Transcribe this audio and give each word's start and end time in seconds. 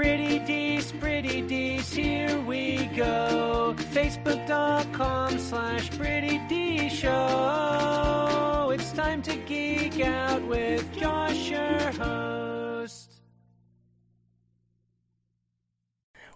Pretty 0.00 0.40
Dece, 0.40 0.98
Pretty 0.98 1.42
Dece, 1.42 1.94
here 1.94 2.40
we 2.40 2.86
go. 2.96 3.74
Facebook.com 3.92 5.38
slash 5.38 5.90
Pretty 5.90 6.38
D 6.48 6.88
Show. 6.88 8.70
It's 8.72 8.92
time 8.92 9.20
to 9.20 9.36
geek 9.36 10.00
out 10.00 10.40
with 10.46 10.90
Josh, 10.96 11.50
your 11.50 11.92
host. 12.02 13.20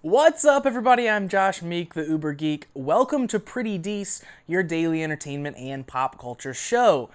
What's 0.02 0.44
up, 0.44 0.66
everybody? 0.66 1.08
I'm 1.08 1.30
Josh 1.30 1.62
Meek, 1.62 1.94
the 1.94 2.04
Uber 2.04 2.34
Geek. 2.34 2.68
Welcome 2.74 3.26
to 3.28 3.40
Pretty 3.40 3.78
Dece, 3.78 4.22
your 4.46 4.62
daily 4.62 5.02
entertainment 5.02 5.56
and 5.56 5.86
pop 5.86 6.20
culture 6.20 6.52
show. 6.52 7.08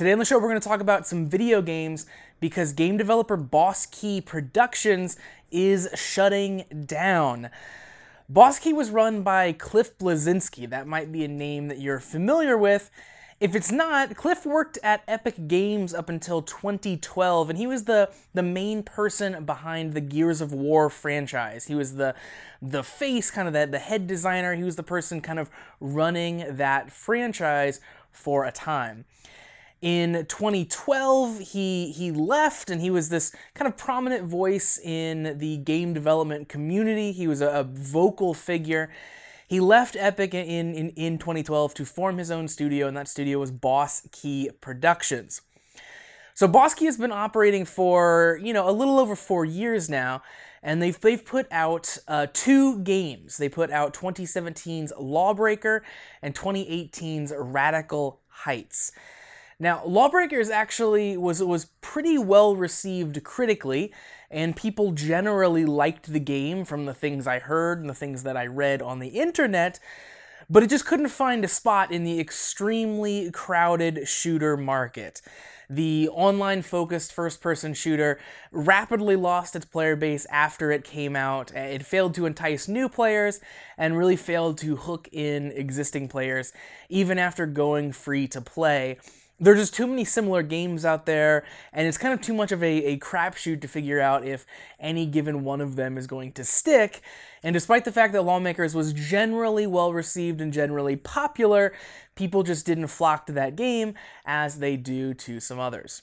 Today 0.00 0.12
on 0.12 0.18
the 0.18 0.24
show, 0.24 0.38
we're 0.38 0.48
going 0.48 0.58
to 0.58 0.66
talk 0.66 0.80
about 0.80 1.06
some 1.06 1.28
video 1.28 1.60
games 1.60 2.06
because 2.40 2.72
game 2.72 2.96
developer 2.96 3.36
Boss 3.36 3.84
Key 3.84 4.22
Productions 4.22 5.18
is 5.50 5.90
shutting 5.94 6.64
down. 6.86 7.50
Boss 8.26 8.58
Key 8.58 8.72
was 8.72 8.88
run 8.88 9.22
by 9.22 9.52
Cliff 9.52 9.98
Bleszinski. 9.98 10.66
That 10.70 10.86
might 10.86 11.12
be 11.12 11.22
a 11.22 11.28
name 11.28 11.68
that 11.68 11.80
you're 11.80 12.00
familiar 12.00 12.56
with. 12.56 12.90
If 13.40 13.54
it's 13.54 13.70
not, 13.70 14.16
Cliff 14.16 14.46
worked 14.46 14.78
at 14.82 15.02
Epic 15.06 15.46
Games 15.48 15.92
up 15.92 16.08
until 16.08 16.40
2012, 16.40 17.50
and 17.50 17.58
he 17.58 17.66
was 17.66 17.84
the, 17.84 18.10
the 18.32 18.42
main 18.42 18.82
person 18.82 19.44
behind 19.44 19.92
the 19.92 20.00
Gears 20.00 20.40
of 20.40 20.54
War 20.54 20.88
franchise. 20.88 21.66
He 21.66 21.74
was 21.74 21.96
the 21.96 22.14
the 22.62 22.82
face, 22.82 23.30
kind 23.30 23.46
of 23.46 23.52
the, 23.52 23.66
the 23.66 23.78
head 23.78 24.06
designer. 24.06 24.54
He 24.54 24.64
was 24.64 24.76
the 24.76 24.82
person 24.82 25.20
kind 25.20 25.38
of 25.38 25.50
running 25.78 26.56
that 26.56 26.90
franchise 26.90 27.82
for 28.10 28.46
a 28.46 28.50
time. 28.50 29.04
In 29.82 30.26
2012, 30.28 31.38
he 31.38 31.90
he 31.92 32.12
left, 32.12 32.68
and 32.68 32.82
he 32.82 32.90
was 32.90 33.08
this 33.08 33.34
kind 33.54 33.66
of 33.66 33.78
prominent 33.78 34.26
voice 34.26 34.78
in 34.78 35.38
the 35.38 35.56
game 35.56 35.94
development 35.94 36.50
community. 36.50 37.12
He 37.12 37.26
was 37.26 37.40
a, 37.40 37.48
a 37.48 37.64
vocal 37.64 38.34
figure. 38.34 38.90
He 39.48 39.58
left 39.58 39.96
Epic 39.98 40.34
in, 40.34 40.74
in, 40.74 40.90
in 40.90 41.18
2012 41.18 41.74
to 41.74 41.84
form 41.84 42.18
his 42.18 42.30
own 42.30 42.46
studio, 42.46 42.86
and 42.86 42.96
that 42.96 43.08
studio 43.08 43.38
was 43.38 43.50
Boss 43.50 44.06
Key 44.12 44.50
Productions. 44.60 45.40
So 46.34 46.46
Boss 46.46 46.74
Key 46.74 46.84
has 46.84 46.96
been 46.96 47.10
operating 47.10 47.64
for 47.64 48.38
you 48.42 48.52
know 48.52 48.68
a 48.68 48.72
little 48.72 48.98
over 48.98 49.16
four 49.16 49.46
years 49.46 49.88
now, 49.88 50.22
and 50.62 50.82
they've 50.82 51.00
they've 51.00 51.24
put 51.24 51.46
out 51.50 51.96
uh, 52.06 52.26
two 52.34 52.80
games. 52.80 53.38
They 53.38 53.48
put 53.48 53.70
out 53.70 53.94
2017's 53.94 54.92
Lawbreaker 54.98 55.82
and 56.20 56.34
2018's 56.34 57.32
Radical 57.34 58.20
Heights. 58.28 58.92
Now, 59.62 59.84
Lawbreakers 59.84 60.48
actually 60.48 61.18
was 61.18 61.42
was 61.42 61.66
pretty 61.82 62.16
well 62.16 62.56
received 62.56 63.22
critically, 63.22 63.92
and 64.30 64.56
people 64.56 64.92
generally 64.92 65.66
liked 65.66 66.10
the 66.10 66.18
game 66.18 66.64
from 66.64 66.86
the 66.86 66.94
things 66.94 67.26
I 67.26 67.40
heard 67.40 67.78
and 67.78 67.88
the 67.88 67.94
things 67.94 68.22
that 68.22 68.38
I 68.38 68.46
read 68.46 68.80
on 68.80 69.00
the 69.00 69.08
internet. 69.08 69.78
But 70.48 70.62
it 70.62 70.70
just 70.70 70.86
couldn't 70.86 71.08
find 71.08 71.44
a 71.44 71.48
spot 71.48 71.92
in 71.92 72.04
the 72.04 72.18
extremely 72.18 73.30
crowded 73.30 74.08
shooter 74.08 74.56
market. 74.56 75.20
The 75.68 76.08
online 76.08 76.62
focused 76.62 77.12
first 77.12 77.42
person 77.42 77.74
shooter 77.74 78.18
rapidly 78.50 79.14
lost 79.14 79.54
its 79.54 79.66
player 79.66 79.94
base 79.94 80.26
after 80.30 80.72
it 80.72 80.84
came 80.84 81.14
out. 81.14 81.52
It 81.54 81.84
failed 81.84 82.14
to 82.14 82.26
entice 82.26 82.66
new 82.66 82.88
players 82.88 83.40
and 83.76 83.96
really 83.96 84.16
failed 84.16 84.58
to 84.58 84.74
hook 84.76 85.08
in 85.12 85.52
existing 85.52 86.08
players, 86.08 86.52
even 86.88 87.18
after 87.18 87.46
going 87.46 87.92
free 87.92 88.26
to 88.28 88.40
play 88.40 88.96
there's 89.40 89.58
just 89.58 89.74
too 89.74 89.86
many 89.86 90.04
similar 90.04 90.42
games 90.42 90.84
out 90.84 91.06
there, 91.06 91.44
and 91.72 91.88
it's 91.88 91.98
kind 91.98 92.12
of 92.12 92.20
too 92.20 92.34
much 92.34 92.52
of 92.52 92.62
a, 92.62 92.84
a 92.84 92.98
crapshoot 92.98 93.62
to 93.62 93.68
figure 93.68 94.00
out 94.00 94.24
if 94.24 94.44
any 94.78 95.06
given 95.06 95.44
one 95.44 95.60
of 95.60 95.76
them 95.76 95.96
is 95.96 96.06
going 96.06 96.32
to 96.32 96.44
stick. 96.44 97.00
And 97.42 97.54
despite 97.54 97.86
the 97.86 97.92
fact 97.92 98.12
that 98.12 98.22
Lawbreakers 98.22 98.74
was 98.74 98.92
generally 98.92 99.66
well 99.66 99.92
received 99.92 100.40
and 100.40 100.52
generally 100.52 100.96
popular, 100.96 101.72
people 102.14 102.42
just 102.42 102.66
didn't 102.66 102.88
flock 102.88 103.26
to 103.26 103.32
that 103.32 103.56
game 103.56 103.94
as 104.26 104.58
they 104.58 104.76
do 104.76 105.14
to 105.14 105.40
some 105.40 105.58
others. 105.58 106.02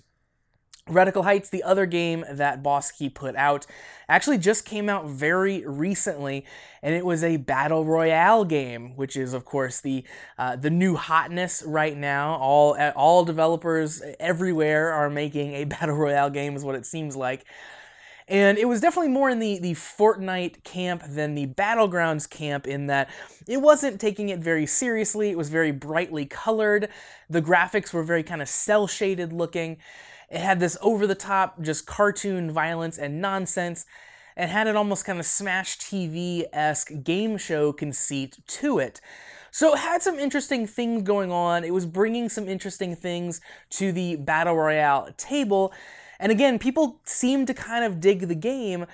Radical 0.90 1.24
Heights, 1.24 1.50
the 1.50 1.64
other 1.64 1.86
game 1.86 2.24
that 2.30 2.64
Boss 2.64 2.92
Key 2.92 3.09
put 3.09 3.36
out, 3.36 3.66
actually 4.09 4.38
just 4.38 4.66
came 4.66 4.90
out 4.90 5.06
very 5.06 5.66
recently, 5.66 6.46
and 6.81 6.96
it 6.96 7.06
was 7.06 7.24
a 7.24 7.38
battle 7.38 7.86
royale 7.86 8.46
game, 8.46 8.96
which 8.96 9.16
is 9.18 9.34
of 9.34 9.46
course 9.46 9.81
the 9.81 10.03
uh, 10.38 10.56
the 10.56 10.70
new 10.70 10.96
hotness 10.96 11.64
right 11.66 11.98
now. 11.98 12.36
All 12.36 12.78
all 12.96 13.25
developers 13.25 14.02
everywhere 14.20 14.92
are 14.94 15.09
making 15.09 15.53
a 15.53 15.64
battle 15.66 15.96
royale 15.96 16.30
game, 16.30 16.56
is 16.56 16.64
what 16.64 16.75
it 16.75 16.86
seems 16.86 17.16
like. 17.16 17.46
And 18.30 18.58
it 18.58 18.66
was 18.68 18.81
definitely 18.81 19.12
more 19.12 19.30
in 19.30 19.40
the, 19.40 19.58
the 19.59 19.72
Fortnite 19.72 20.66
camp 20.66 21.02
than 21.08 21.34
the 21.34 21.48
Battlegrounds 21.48 22.30
camp, 22.30 22.68
in 22.68 22.88
that 22.88 23.09
it 23.48 23.62
wasn't 23.62 24.02
taking 24.02 24.28
it 24.30 24.40
very 24.40 24.66
seriously. 24.66 25.30
It 25.30 25.38
was 25.38 25.48
very 25.48 25.72
brightly 25.72 26.25
colored. 26.25 26.90
The 27.30 27.42
graphics 27.42 27.94
were 27.94 28.04
very 28.04 28.24
kind 28.24 28.42
of 28.42 28.50
cel 28.50 28.86
shaded 28.86 29.31
looking. 29.31 29.78
It 30.29 30.39
had 30.39 30.59
this 30.59 30.77
over 30.81 31.07
the 31.07 31.15
top, 31.15 31.61
just 31.61 31.85
cartoon 31.85 32.51
violence 32.51 32.97
and 32.97 33.21
nonsense, 33.21 33.85
and 34.35 34.51
had 34.51 34.67
an 34.67 34.75
almost 34.75 35.05
kind 35.05 35.19
of 35.19 35.25
Smash 35.25 35.77
TV 35.77 36.45
esque 36.53 36.91
game 37.03 37.38
show 37.38 37.73
conceit 37.73 38.38
to 38.47 38.79
it. 38.79 39.01
So 39.51 39.73
it 39.73 39.79
had 39.79 40.01
some 40.01 40.19
interesting 40.19 40.67
things 40.67 41.01
going 41.03 41.31
on. 41.31 41.63
It 41.63 41.73
was 41.73 41.85
bringing 41.85 42.29
some 42.29 42.47
interesting 42.47 42.95
things 42.95 43.41
to 43.71 43.91
the 43.91 44.17
Battle 44.17 44.55
Royale 44.55 45.09
table. 45.17 45.73
And 46.19 46.31
again, 46.31 46.59
people 46.59 46.99
seemed 47.05 47.47
to 47.47 47.53
kind 47.53 47.83
of 47.83 47.99
dig 47.99 48.27
the 48.27 48.35
game, 48.35 48.85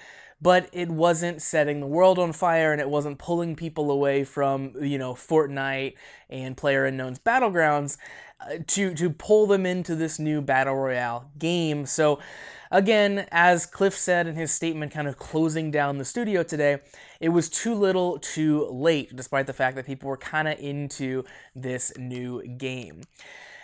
but 0.43 0.69
it 0.73 0.89
wasn't 0.89 1.41
setting 1.41 1.79
the 1.79 1.87
world 1.87 2.19
on 2.19 2.33
fire 2.33 2.73
and 2.73 2.81
it 2.81 2.89
wasn't 2.89 3.17
pulling 3.17 3.55
people 3.55 3.89
away 3.89 4.25
from, 4.25 4.73
you 4.81 4.97
know, 4.97 5.13
Fortnite 5.13 5.95
and 6.29 6.57
Player 6.57 6.85
Unknown's 6.85 7.17
Battlegrounds 7.19 7.97
uh, 8.41 8.57
to 8.67 8.93
to 8.93 9.09
pull 9.09 9.47
them 9.47 9.65
into 9.65 9.95
this 9.95 10.19
new 10.19 10.41
battle 10.41 10.75
royale 10.75 11.31
game. 11.39 11.85
So 11.85 12.19
again, 12.71 13.25
as 13.31 13.65
Cliff 13.65 13.95
said 13.95 14.27
in 14.27 14.35
his 14.35 14.51
statement 14.51 14.91
kind 14.91 15.07
of 15.07 15.17
closing 15.17 15.71
down 15.71 15.97
the 15.97 16.05
studio 16.05 16.43
today, 16.43 16.79
it 17.21 17.29
was 17.29 17.49
too 17.49 17.73
little, 17.73 18.19
too 18.19 18.67
late 18.69 19.15
despite 19.15 19.47
the 19.47 19.53
fact 19.53 19.77
that 19.77 19.85
people 19.85 20.09
were 20.09 20.17
kind 20.17 20.49
of 20.49 20.59
into 20.59 21.23
this 21.55 21.93
new 21.97 22.45
game. 22.45 23.03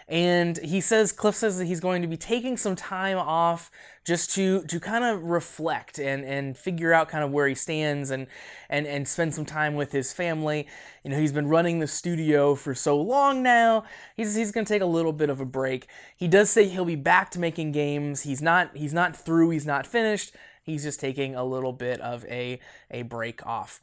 And 0.09 0.57
he 0.57 0.81
says, 0.81 1.11
Cliff 1.11 1.35
says 1.35 1.59
that 1.59 1.65
he's 1.65 1.79
going 1.79 2.01
to 2.01 2.07
be 2.07 2.17
taking 2.17 2.57
some 2.57 2.75
time 2.75 3.19
off 3.19 3.69
just 4.03 4.31
to 4.33 4.63
to 4.63 4.79
kind 4.79 5.03
of 5.05 5.23
reflect 5.23 5.99
and 5.99 6.25
and 6.25 6.57
figure 6.57 6.91
out 6.91 7.09
kind 7.09 7.23
of 7.23 7.29
where 7.29 7.47
he 7.47 7.53
stands 7.53 8.09
and 8.09 8.25
and 8.71 8.87
and 8.87 9.07
spend 9.07 9.35
some 9.35 9.45
time 9.45 9.75
with 9.75 9.91
his 9.91 10.11
family. 10.11 10.67
You 11.03 11.11
know, 11.11 11.19
he's 11.19 11.31
been 11.31 11.47
running 11.47 11.77
the 11.77 11.85
studio 11.85 12.55
for 12.55 12.73
so 12.73 12.99
long 12.99 13.43
now. 13.43 13.83
He's 14.17 14.33
he's 14.33 14.51
going 14.51 14.65
to 14.65 14.73
take 14.73 14.81
a 14.81 14.87
little 14.87 15.13
bit 15.13 15.29
of 15.29 15.39
a 15.39 15.45
break. 15.45 15.85
He 16.17 16.27
does 16.27 16.49
say 16.49 16.67
he'll 16.67 16.85
be 16.85 16.95
back 16.95 17.29
to 17.31 17.39
making 17.39 17.71
games. 17.71 18.23
He's 18.23 18.41
not 18.41 18.75
he's 18.75 18.93
not 18.93 19.15
through. 19.15 19.51
He's 19.51 19.67
not 19.67 19.85
finished. 19.85 20.35
He's 20.63 20.81
just 20.81 20.99
taking 20.99 21.35
a 21.35 21.43
little 21.43 21.73
bit 21.73 22.01
of 22.01 22.25
a 22.25 22.59
a 22.89 23.03
break 23.03 23.45
off. 23.45 23.79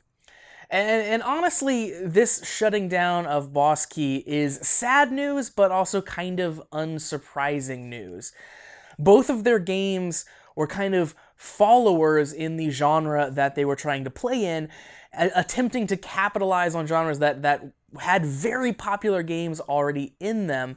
And, 0.71 1.03
and, 1.03 1.23
honestly, 1.23 1.93
this 2.03 2.45
shutting 2.45 2.89
down 2.89 3.27
of 3.27 3.53
Boss 3.53 3.87
Key 3.87 4.25
is 4.27 4.59
sad 4.63 5.13
news, 5.13 5.49
but 5.49 5.71
also 5.71 6.03
kind 6.03 6.41
of 6.41 6.61
unsurprising 6.73 7.85
news. 7.85 8.33
Both 8.99 9.31
of 9.31 9.45
their 9.45 9.61
games 9.61 10.25
were 10.57 10.67
kind 10.67 10.95
of 10.95 11.15
followers 11.37 12.33
in 12.33 12.57
the 12.57 12.71
genre 12.71 13.31
that 13.31 13.55
they 13.55 13.65
were 13.65 13.77
trying 13.77 14.05
to 14.05 14.11
play 14.11 14.45
in, 14.45 14.69
attempting 15.13 15.87
to 15.87 15.97
capitalize 15.97 16.75
on 16.75 16.87
genres 16.87 17.19
that, 17.21 17.43
that 17.43 17.73
had 18.01 18.25
very 18.25 18.73
popular 18.73 19.23
games 19.23 19.61
already 19.61 20.15
in 20.19 20.47
them 20.47 20.77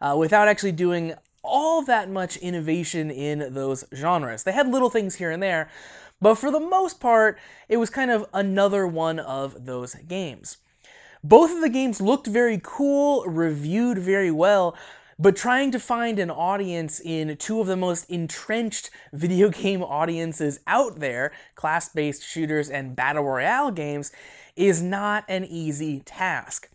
uh, 0.00 0.14
without 0.18 0.48
actually 0.48 0.72
doing 0.72 1.14
all 1.42 1.82
that 1.82 2.10
much 2.10 2.36
innovation 2.36 3.10
in 3.10 3.54
those 3.54 3.84
genres. 3.94 4.42
They 4.42 4.52
had 4.52 4.68
little 4.68 4.90
things 4.90 5.14
here 5.14 5.30
and 5.30 5.42
there, 5.42 5.70
but 6.20 6.36
for 6.36 6.50
the 6.50 6.60
most 6.60 7.00
part, 7.00 7.38
it 7.68 7.78
was 7.78 7.90
kind 7.90 8.10
of 8.10 8.26
another 8.32 8.86
one 8.86 9.18
of 9.18 9.66
those 9.66 9.94
games. 9.94 10.58
Both 11.22 11.52
of 11.52 11.60
the 11.60 11.68
games 11.68 12.00
looked 12.00 12.26
very 12.26 12.60
cool, 12.62 13.24
reviewed 13.24 13.98
very 13.98 14.30
well, 14.30 14.76
but 15.18 15.36
trying 15.36 15.70
to 15.72 15.78
find 15.78 16.18
an 16.18 16.30
audience 16.30 16.98
in 16.98 17.36
two 17.36 17.60
of 17.60 17.66
the 17.66 17.76
most 17.76 18.08
entrenched 18.08 18.90
video 19.12 19.50
game 19.50 19.82
audiences 19.82 20.60
out 20.66 21.00
there, 21.00 21.32
class 21.54 21.88
based 21.90 22.22
shooters 22.22 22.70
and 22.70 22.96
battle 22.96 23.24
royale 23.24 23.70
games, 23.70 24.12
is 24.56 24.82
not 24.82 25.24
an 25.28 25.44
easy 25.44 26.00
task. 26.00 26.70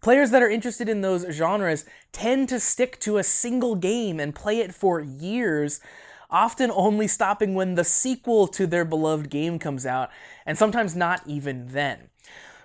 Players 0.00 0.30
that 0.30 0.42
are 0.42 0.50
interested 0.50 0.88
in 0.88 1.00
those 1.00 1.26
genres 1.30 1.84
tend 2.10 2.48
to 2.48 2.58
stick 2.58 2.98
to 3.00 3.18
a 3.18 3.22
single 3.22 3.76
game 3.76 4.18
and 4.18 4.34
play 4.34 4.58
it 4.58 4.74
for 4.74 5.00
years 5.00 5.80
often 6.32 6.72
only 6.72 7.06
stopping 7.06 7.54
when 7.54 7.76
the 7.76 7.84
sequel 7.84 8.48
to 8.48 8.66
their 8.66 8.84
beloved 8.84 9.30
game 9.30 9.58
comes 9.58 9.86
out, 9.86 10.10
and 10.44 10.58
sometimes 10.58 10.96
not 10.96 11.22
even 11.26 11.68
then. 11.68 12.08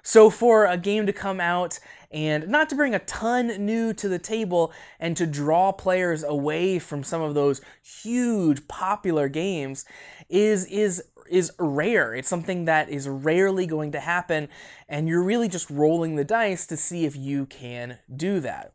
So, 0.02 0.30
for 0.30 0.66
a 0.66 0.78
game 0.78 1.06
to 1.06 1.14
come 1.14 1.42
out 1.42 1.80
and 2.12 2.48
not 2.48 2.69
to 2.69 2.75
bring 2.75 2.96
a 2.96 3.00
ton 3.00 3.48
new 3.66 3.94
to 3.94 4.08
the 4.08 4.19
table 4.19 4.72
and 5.00 5.18
to 5.18 5.28
draw 5.28 5.74
players 5.74 6.24
away 6.24 6.80
from 6.80 7.04
some 7.04 7.22
of 7.22 7.34
those 7.34 7.60
huge 7.84 8.68
popular 8.69 9.28
games 9.28 9.84
is 10.30 10.66
is 10.68 11.04
is 11.30 11.52
rare. 11.60 12.16
It's 12.16 12.30
something 12.30 12.66
that 12.66 12.90
is 12.90 13.10
rarely 13.10 13.66
going 13.66 13.92
to 13.92 14.00
happen, 14.00 14.48
and 14.88 15.10
you're 15.10 15.24
really 15.24 15.50
just 15.50 15.70
rolling 15.70 16.16
the 16.16 16.24
dice 16.24 16.66
to 16.68 16.78
see 16.78 17.04
if 17.04 17.16
you 17.18 17.46
can 17.46 18.00
do 18.16 18.40
that. 18.40 18.74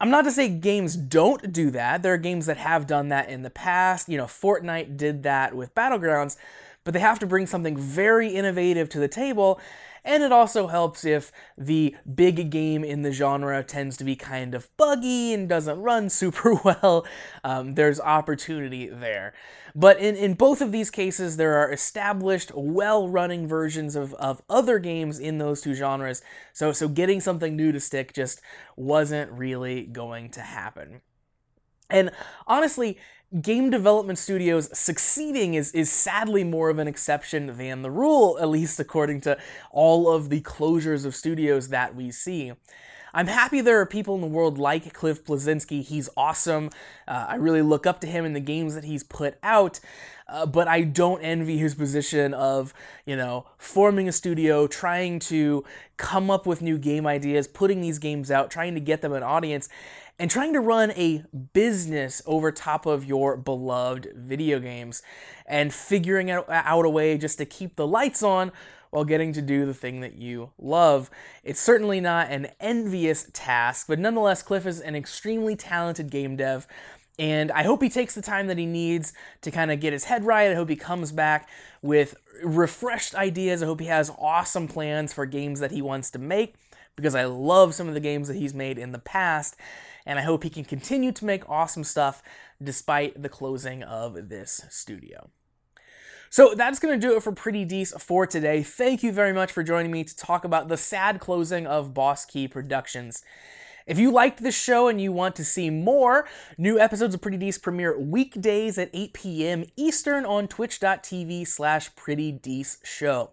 I'm 0.00 0.08
not 0.08 0.24
to 0.24 0.30
say 0.30 0.48
games 0.48 0.96
don't 0.96 1.52
do 1.52 1.70
that. 1.72 2.02
There 2.02 2.14
are 2.14 2.18
games 2.18 2.46
that 2.46 2.56
have 2.56 2.86
done 2.86 3.08
that 3.08 3.28
in 3.28 3.42
the 3.42 3.50
past. 3.50 4.08
You 4.08 4.16
know, 4.16 4.24
Fortnite 4.24 4.96
did 4.96 5.24
that 5.24 5.54
with 5.54 5.74
Battlegrounds, 5.74 6.38
but 6.84 6.94
they 6.94 7.00
have 7.00 7.18
to 7.18 7.26
bring 7.26 7.46
something 7.46 7.76
very 7.76 8.28
innovative 8.28 8.88
to 8.90 8.98
the 8.98 9.08
table. 9.08 9.60
And 10.04 10.22
it 10.22 10.32
also 10.32 10.66
helps 10.66 11.04
if 11.04 11.30
the 11.58 11.94
big 12.14 12.50
game 12.50 12.84
in 12.84 13.02
the 13.02 13.12
genre 13.12 13.62
tends 13.62 13.98
to 13.98 14.04
be 14.04 14.16
kind 14.16 14.54
of 14.54 14.74
buggy 14.78 15.34
and 15.34 15.48
doesn't 15.48 15.80
run 15.80 16.08
super 16.10 16.54
well. 16.54 17.06
Um, 17.44 17.74
there's 17.74 18.00
opportunity 18.00 18.88
there. 18.88 19.34
But 19.74 19.98
in, 19.98 20.16
in 20.16 20.34
both 20.34 20.60
of 20.60 20.72
these 20.72 20.90
cases, 20.90 21.36
there 21.36 21.54
are 21.56 21.70
established, 21.70 22.50
well 22.54 23.08
running 23.08 23.46
versions 23.46 23.94
of, 23.94 24.14
of 24.14 24.42
other 24.48 24.78
games 24.78 25.18
in 25.18 25.38
those 25.38 25.60
two 25.60 25.74
genres. 25.74 26.22
So, 26.52 26.72
so 26.72 26.88
getting 26.88 27.20
something 27.20 27.54
new 27.54 27.70
to 27.70 27.80
stick 27.80 28.14
just 28.14 28.40
wasn't 28.76 29.30
really 29.30 29.84
going 29.86 30.30
to 30.30 30.40
happen. 30.40 31.02
And 31.88 32.10
honestly, 32.46 32.98
game 33.40 33.70
development 33.70 34.18
studios 34.18 34.76
succeeding 34.76 35.54
is, 35.54 35.70
is 35.72 35.90
sadly 35.90 36.42
more 36.42 36.68
of 36.68 36.78
an 36.78 36.88
exception 36.88 37.56
than 37.56 37.82
the 37.82 37.90
rule, 37.90 38.38
at 38.40 38.48
least 38.48 38.80
according 38.80 39.20
to 39.20 39.38
all 39.70 40.12
of 40.12 40.30
the 40.30 40.40
closures 40.40 41.04
of 41.04 41.14
studios 41.14 41.68
that 41.68 41.94
we 41.94 42.10
see. 42.10 42.52
I'm 43.12 43.26
happy 43.26 43.60
there 43.60 43.80
are 43.80 43.86
people 43.86 44.14
in 44.14 44.20
the 44.20 44.26
world 44.26 44.58
like 44.58 44.92
Cliff 44.92 45.24
Bleszinski. 45.24 45.82
He's 45.82 46.08
awesome. 46.16 46.70
Uh, 47.08 47.26
I 47.28 47.34
really 47.36 47.62
look 47.62 47.86
up 47.86 48.00
to 48.00 48.06
him 48.06 48.24
in 48.24 48.32
the 48.32 48.40
games 48.40 48.74
that 48.74 48.84
he's 48.84 49.02
put 49.02 49.36
out. 49.42 49.80
Uh, 50.28 50.46
but 50.46 50.68
I 50.68 50.82
don't 50.82 51.20
envy 51.22 51.58
his 51.58 51.74
position 51.74 52.34
of, 52.34 52.72
you 53.04 53.16
know, 53.16 53.46
forming 53.58 54.08
a 54.08 54.12
studio, 54.12 54.68
trying 54.68 55.18
to 55.20 55.64
come 55.96 56.30
up 56.30 56.46
with 56.46 56.62
new 56.62 56.78
game 56.78 57.04
ideas, 57.04 57.48
putting 57.48 57.80
these 57.80 57.98
games 57.98 58.30
out, 58.30 58.48
trying 58.48 58.74
to 58.74 58.80
get 58.80 59.02
them 59.02 59.12
an 59.12 59.24
audience, 59.24 59.68
and 60.20 60.30
trying 60.30 60.52
to 60.52 60.60
run 60.60 60.92
a 60.92 61.24
business 61.52 62.22
over 62.26 62.52
top 62.52 62.86
of 62.86 63.04
your 63.04 63.36
beloved 63.36 64.12
video 64.14 64.60
games 64.60 65.02
and 65.46 65.74
figuring 65.74 66.30
out, 66.30 66.44
out 66.48 66.84
a 66.84 66.90
way 66.90 67.18
just 67.18 67.38
to 67.38 67.44
keep 67.44 67.74
the 67.74 67.86
lights 67.86 68.22
on 68.22 68.52
while 68.90 69.04
getting 69.04 69.32
to 69.32 69.42
do 69.42 69.66
the 69.66 69.74
thing 69.74 70.00
that 70.00 70.16
you 70.16 70.50
love. 70.58 71.10
It's 71.44 71.60
certainly 71.60 72.00
not 72.00 72.30
an 72.30 72.48
envious 72.60 73.28
task, 73.32 73.86
but 73.88 73.98
nonetheless, 73.98 74.42
Cliff 74.42 74.66
is 74.66 74.80
an 74.80 74.96
extremely 74.96 75.56
talented 75.56 76.10
game 76.10 76.36
dev. 76.36 76.66
And 77.18 77.52
I 77.52 77.64
hope 77.64 77.82
he 77.82 77.90
takes 77.90 78.14
the 78.14 78.22
time 78.22 78.46
that 78.46 78.56
he 78.56 78.66
needs 78.66 79.12
to 79.42 79.50
kind 79.50 79.70
of 79.70 79.78
get 79.78 79.92
his 79.92 80.04
head 80.04 80.24
right. 80.24 80.50
I 80.50 80.54
hope 80.54 80.70
he 80.70 80.76
comes 80.76 81.12
back 81.12 81.48
with 81.82 82.16
refreshed 82.42 83.14
ideas. 83.14 83.62
I 83.62 83.66
hope 83.66 83.80
he 83.80 83.86
has 83.86 84.10
awesome 84.18 84.66
plans 84.66 85.12
for 85.12 85.26
games 85.26 85.60
that 85.60 85.70
he 85.70 85.82
wants 85.82 86.10
to 86.12 86.18
make 86.18 86.54
because 86.96 87.14
I 87.14 87.24
love 87.24 87.74
some 87.74 87.88
of 87.88 87.94
the 87.94 88.00
games 88.00 88.28
that 88.28 88.36
he's 88.36 88.54
made 88.54 88.78
in 88.78 88.92
the 88.92 88.98
past. 88.98 89.56
And 90.06 90.18
I 90.18 90.22
hope 90.22 90.42
he 90.42 90.50
can 90.50 90.64
continue 90.64 91.12
to 91.12 91.24
make 91.24 91.48
awesome 91.48 91.84
stuff 91.84 92.22
despite 92.62 93.22
the 93.22 93.28
closing 93.28 93.82
of 93.82 94.30
this 94.30 94.62
studio. 94.70 95.30
So 96.32 96.54
that's 96.54 96.78
going 96.78 96.98
to 96.98 97.06
do 97.06 97.16
it 97.16 97.24
for 97.24 97.32
Pretty 97.32 97.66
Dece 97.66 98.00
for 98.00 98.24
today. 98.24 98.62
Thank 98.62 99.02
you 99.02 99.10
very 99.10 99.32
much 99.32 99.50
for 99.50 99.64
joining 99.64 99.90
me 99.90 100.04
to 100.04 100.16
talk 100.16 100.44
about 100.44 100.68
the 100.68 100.76
sad 100.76 101.18
closing 101.18 101.66
of 101.66 101.92
Boss 101.92 102.24
Key 102.24 102.46
Productions. 102.46 103.24
If 103.84 103.98
you 103.98 104.12
liked 104.12 104.40
this 104.40 104.56
show 104.56 104.86
and 104.86 105.00
you 105.00 105.10
want 105.10 105.34
to 105.36 105.44
see 105.44 105.70
more, 105.70 106.28
new 106.56 106.78
episodes 106.78 107.16
of 107.16 107.20
Pretty 107.20 107.36
Dece 107.36 107.60
premiere 107.60 107.98
weekdays 107.98 108.78
at 108.78 108.90
8 108.94 109.12
p.m. 109.12 109.64
Eastern 109.74 110.24
on 110.24 110.46
twitch.tv 110.46 111.48
slash 111.48 111.92
Pretty 111.96 112.32
Dece 112.32 112.76
Show. 112.84 113.30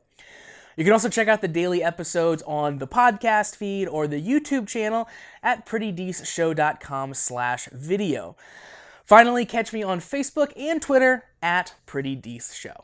You 0.75 0.83
can 0.83 0.93
also 0.93 1.09
check 1.09 1.27
out 1.27 1.41
the 1.41 1.47
daily 1.47 1.83
episodes 1.83 2.41
on 2.47 2.79
the 2.79 2.87
podcast 2.87 3.55
feed 3.55 3.87
or 3.87 4.07
the 4.07 4.19
YouTube 4.19 4.67
channel 4.67 5.07
at 5.43 5.67
prettydeceshow.com 5.67 7.13
slash 7.13 7.69
video. 7.71 8.35
Finally, 9.07 9.45
catch 9.45 9.71
me 9.71 9.81
on 9.81 10.01
Facebook 10.01 10.51
and 10.57 10.81
Twitter 10.81 11.23
at 11.41 11.75
Pretty 11.85 12.13
Dece 12.13 12.53
Show. 12.53 12.83